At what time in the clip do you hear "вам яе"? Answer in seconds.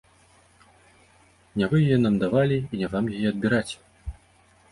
2.93-3.27